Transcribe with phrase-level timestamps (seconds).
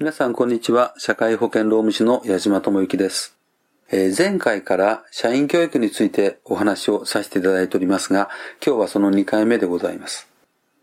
[0.00, 0.94] 皆さんこんにちは。
[0.96, 3.36] 社会保険労務士の矢島智之です。
[3.90, 8.28] えー、前回から社員教育についてお話をさせていただいておりますが、
[8.64, 10.28] 今日はその2回目でございます。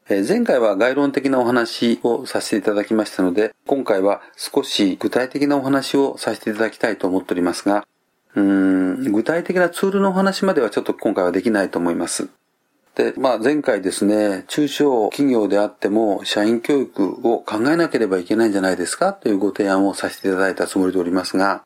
[0.10, 7.88] えー、前回は概論的なお話をさせていただきましたので、今回は少し具体的なお話をさせていただきたいと思っておりますが、
[8.36, 12.28] うん具体的なツールのお話まではちょっと今回はできないと思います。
[12.96, 21.64] で、まあ前回ですね、中小企業であっても社員教育を考えなければいけないんじゃないですかというご提案をさせていただいたつもりでおりますが、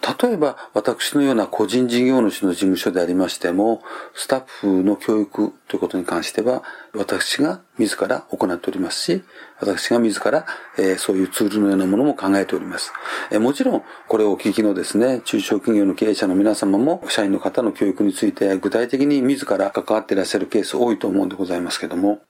[0.00, 3.82] 例えば私のような個人事業主の事務所でありましても、
[4.14, 6.62] スタッフの教育ということに関しては、
[6.94, 9.22] 私が自ら行っておりますし、
[9.60, 10.46] 私が自ら、
[10.78, 12.92] え、そういうツールのようなものも考えております。
[13.30, 22.20] え、もちろん、これをお聞きのですね、中小企業の経営者の皆様も、社員の方の教育について具体的に自ら関わっていらっしゃるケース多いと思うんでございますけども、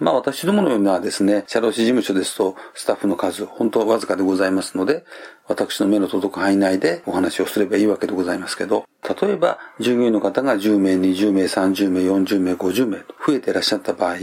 [0.00, 5.04] まあ私どものようなですね、社労士事務所ですと、スタッフの数、本当わずかでございますので、
[5.46, 8.86] 私の目の届く範囲内でお話をすればいいわけでございますけど、
[9.22, 14.16] 例えば、従業員の方が10名、20名、30名、40名、50名と増えていらっしゃった場合、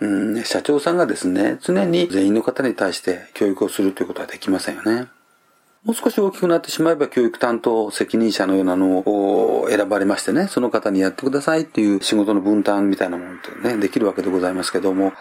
[0.00, 5.06] うん、社長さんがですね、常に全員の方に対して教育をするということはできませんよね。
[5.86, 15.12] もう少し大きくなってしまえば教育担当責任者のようなのを選ばれましてね、その方にやってくださいっていう仕事の分担みたいなものってね、できるわけでございますけども、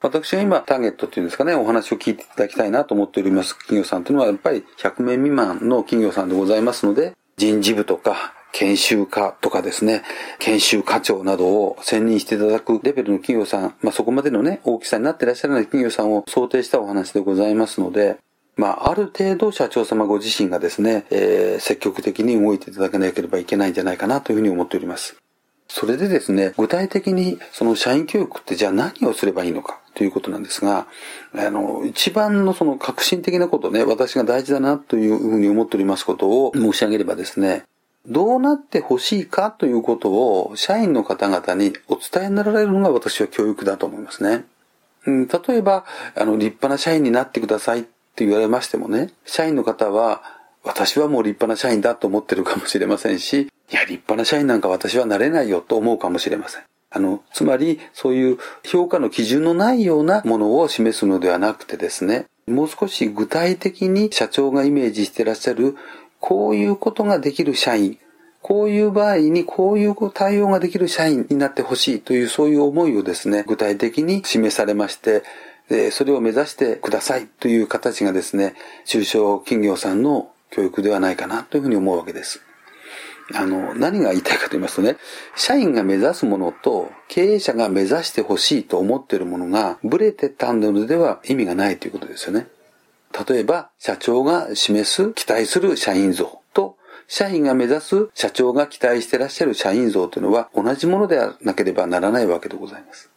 [0.00, 10.04] 私が今ターゲットっていうんですかね、お話を聞いていただきたいなと思っております企業さんというのはやっぱり100名未満の企業さんでございますので、人事部とか研修課とかですね、
[10.38, 18.16] 研修課長などを選任していただくレベルの企業さん、まあ、そこまでのね、大きさになっていらっしゃらない企業さんを想定したお話でございますので、
[18.56, 25.16] まあ、ある程度社長様ご自身がですね、えー、積極的に動いていただかなければいけないんじゃないかなというふうに思っております。
[25.68, 30.86] それでですね、具体的にその社員教育ってじゃあ何をすればいいのかということなんですが、
[31.34, 37.64] あの、一番のその革新的なことね、私が大事だなというふうに思っておりますことを申し上げればですね、
[38.06, 44.44] どうなってほしいかということを社員の方々にお伝えになられるのが私は教育だと思いますね。
[45.06, 50.22] うん、例えば、あの、立派な社員になってくださいって言われましてもね、社員の方は、
[50.62, 56.62] 私はもう立派な社員だと思ってるかもしれませんし、いや、立派な社員なんか私はなれないよと思うかもしれません。
[56.90, 65.76] あの、つまり、そういう評価の基準のないようなものを示すのではなくてですね、もう少し具体的に社長がイメージしてらっしゃる、
[66.20, 67.98] こういうことができる社員、
[68.42, 75.24] こういう場合にこういう対応ができる社員になってほしいという、そういう思いをですね、具体的に示されまして、
[75.68, 78.54] で、それを目指してくださいという形がですね、
[78.84, 82.42] 中小企業さんの教育ではないかなというふうに思うわけです。
[83.32, 84.96] あの、何が言いたいかと言いますとね、
[85.34, 92.48] 社員が目指すものと経営者が目指してほしいと思っているものがブレてたのでは意味がないということですよね。
[93.28, 96.76] 例えば、社長が示す期待する社員像と、
[97.06, 103.13] 社員が目指す社長が期待してらっしゃる社員像というのは同じものではなければならないわけでございます。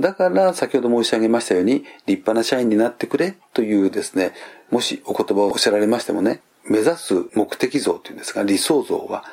[0.00, 4.32] だから先ほど申し上げましたように立派な社員になってくれというですね、
[4.70, 9.24] もしお言葉をおっしゃられましてもね、目指す目的像というんですか、理想像は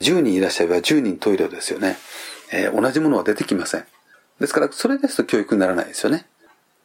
[0.00, 1.96] 10人いらっしゃれば10人トイレですよね。
[2.52, 3.84] えー、同じものは出てきません。
[4.40, 6.26] ですから、それですと教育にならないですよね。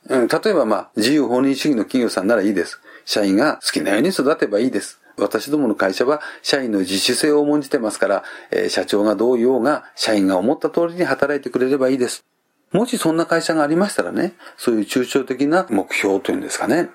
[0.10, 2.82] うん、例えばまあ、自由放任主義の企業さんならいいです。
[3.06, 5.00] 社員が好きなように育てばいいです。
[5.18, 12.26] 私どもの会社は社員の自主性を重んじてますから、えー、社長がどう言おうが、社員が思った通りに働いてくれればいいです。
[12.74, 16.90] もしそんな会社がありましたらね、そういう抽象的な目標というんですかね、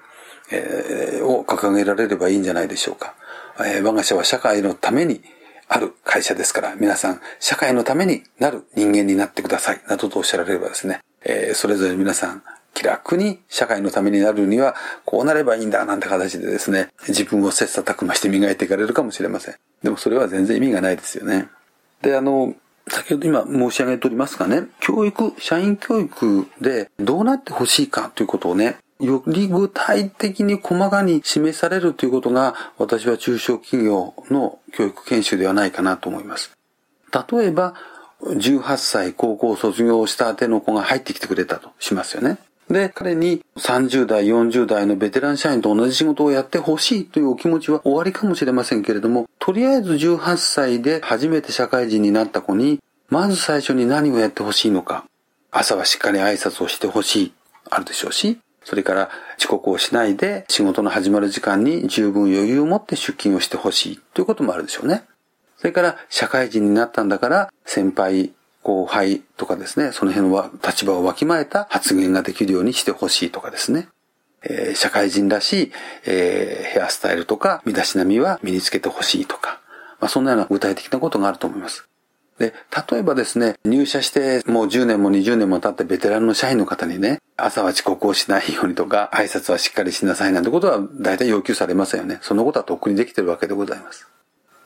[0.50, 3.14] えー、を掲げられればいいんじゃないでしょうか。
[3.60, 5.22] えー、我が社は社会のために
[5.68, 12.42] ある会社ですから、皆さん、社会のためになる人間になってください、などとおっしゃられればですね、えー、それぞれ皆さん、
[12.74, 14.74] 気楽に社会のためになるには、
[15.04, 19.54] こうなればいいんだ、なんて形でですね、自分を切磋琢磨して磨いていかれるかもしれません。
[19.82, 21.48] でもそれは全然意味がないですよね。
[22.02, 22.54] で、あの、
[22.90, 36.56] 先ほど今申し上げておりますがね、教育、社員教育でどうなってほしいかということをね、より具体的に細かに示されるということが、私は中小企業の教育研修ではないかなと思います。
[37.30, 37.74] 例えば、
[38.20, 42.38] 18歳高校卒業したての子が入ってきてくれたとしますよね。
[42.70, 55.04] で、彼に30代、40代のベテラン社員と同じ仕事をやってほしいというお気持ちは終わりかもしれませんけれども、とりあえず18歳で初めて社会人になった子に、まず最初に何をやってほしいのか。
[55.50, 57.32] 朝はしっかり挨拶をしてほしい、
[57.70, 65.04] あるでしょうし、それから遅刻をしないで仕事の始まる時間に十分余裕を持って出勤をしてほしいということもあるでしょうね。
[65.56, 68.32] それから社会人になったんだから先輩、
[68.68, 73.88] 後輩とかですね、その辺は立場をわきまえた発言ができるようにしてほしいとかですね。
[74.42, 75.72] えー、社会人らしい、
[76.04, 79.62] えー、ヘアスタイルとか身だしなみは身につけてほしいとか、
[80.00, 81.88] まあ、そんなような具体的なことがあると思います。
[82.38, 82.52] で、
[82.90, 92.18] 例えばですね、入社してもう10年も20年も経ってベテランの社員の方にね、朝は遅刻をしないようにとか、挨拶はしっかりしなさいなんてことは大体要求されませんよね。
[92.20, 94.06] そのことはとっくにできてるわけでございます。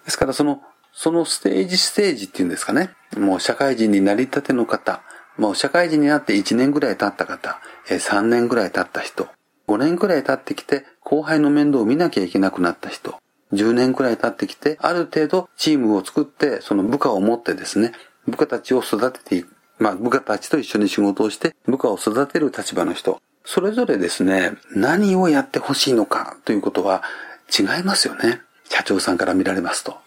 [0.05, 0.61] ですからその、
[0.93, 2.91] そのステージステージっていうんですかね。
[3.17, 5.03] もう社会人になりたての方、
[5.37, 9.29] もう社会人になって1年ぐらい経った方、3年ぐらい経った人、
[9.69, 13.17] 5年ぐらい経ってきて後輩の面倒を見なきゃいけなくなった人、
[13.53, 17.93] 10年くらい経ってきて、ある程度チームを作って、その部下を持ってですね、
[18.27, 19.55] 部下たちを育てていく。
[19.79, 23.21] まあ、部下たちと一緒に仕事をして、部下を育てる立場の人。
[23.45, 27.03] それぞれですね、何をやってほしいのかということは
[27.51, 28.41] 違いますよね。
[28.69, 29.99] 社長さんから見られますと。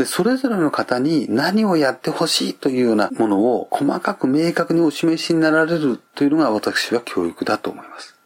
[0.00, 8.16] で、それぞれの方に何をやってほしいというようなものを細かく明確にお示しになられるというのが私は教育だと思います。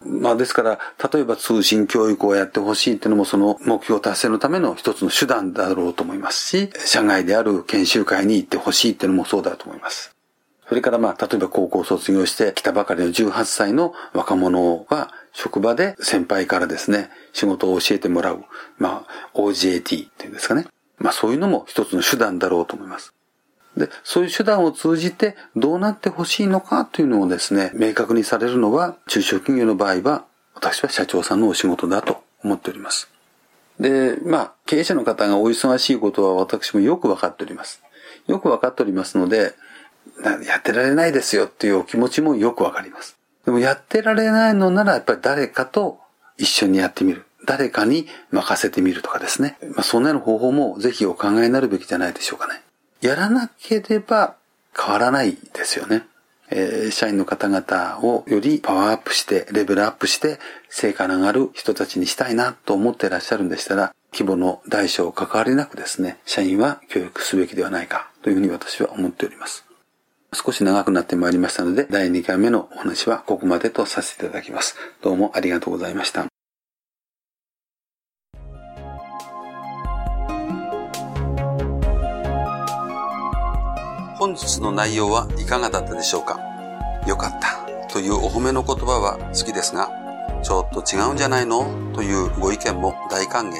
[0.00, 0.78] まあですから、
[1.12, 10.16] 例えば通信教育をやってほしいっていうのもその目標達成のための一つの手段だろうと思いますし、社外である研修会に行ってほしいっていうのもそうだと思います。
[10.70, 18.44] それからまあ、例えば高校卒業して来たばかりの18歳の若者は職場で先輩からですね、仕事を教えてもらう、
[18.78, 20.66] まあ、OJT っていうんですかね。
[21.00, 23.12] まあそういうのも一つの手段だろうと思います。
[23.76, 30.24] で、そういう手段を通じてどうなってほしいのかというのをですね、明確にされるのは中小企業の場合は
[30.54, 33.08] 私は社長さんのお仕事だと思っております。
[33.78, 37.82] で、まあ、経営者の方がお忙しいことは私もよくわかっております。
[38.26, 39.54] よくわかっておりますので、
[40.46, 43.16] やってられないですよっていうお気持ちもよくわかります。
[43.46, 45.98] でもやってられないのならやっぱり誰かと
[46.36, 47.24] 一緒にやってみる。
[47.46, 49.56] 誰かに任せてみるとかですね。
[49.74, 52.62] まあ、そんなような方法もぜひお考えになるべきじゃないでしょうかね。
[53.00, 54.36] やらなければ
[54.78, 56.06] 変わらないですよね。
[56.50, 60.38] えー、社員の方々をよりパワーアップして、レベルアップして、
[60.68, 69.64] 成果の上がる人たちにしたいなと思っていらっしゃるんでしたら、規模の大小関わりなくですね、社員は教育すべきではないかというふうに私は思っております。
[70.32, 74.76] 少し長くなってまいりましたので、第2回目のお話はここまでとさせていただきます。
[75.02, 76.29] どうもありがとうございました。
[84.20, 86.38] 本日の内容はいかがだったでしょうか？
[87.08, 89.88] よかったというお褒めの言葉は好きですが、
[90.42, 91.64] ちょっと違うんじゃないの？
[91.94, 93.54] というご意見も大歓迎。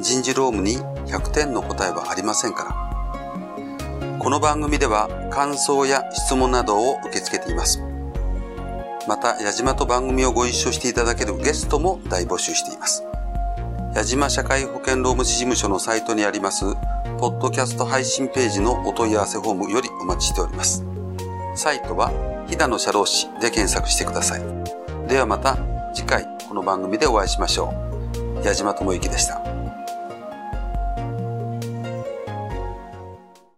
[0.00, 0.78] 人事労務に
[1.10, 4.18] 100点の答えはありませんから。
[4.20, 7.82] この番組では感想や質問などを受け付けています。
[9.08, 13.02] また、矢島と番組をご一緒していただけるゲストも大募集しています。
[13.96, 16.66] 矢島社会保険労務士事務所のサイトにあります
[17.18, 20.84] ポッドキャスト配信ページのお問い合わせフォームよりお待ちしております。
[21.54, 22.10] サイトは、
[22.46, 24.42] 飛騨の社労士で検索してください。
[25.08, 25.56] ではまた
[25.94, 27.72] 次回この番組でお会いしましょ
[28.42, 28.44] う。
[28.44, 29.45] 矢島智之でした。